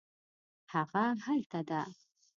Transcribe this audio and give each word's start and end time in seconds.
هغه 0.73 1.03
هلته 1.25 1.59
ده 1.69 1.81